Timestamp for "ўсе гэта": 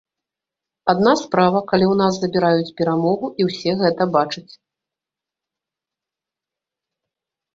3.49-4.09